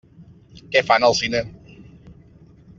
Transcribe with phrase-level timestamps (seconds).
[0.75, 1.43] Què fan al cine?